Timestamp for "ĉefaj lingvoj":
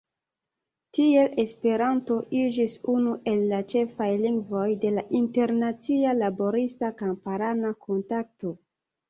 3.75-4.65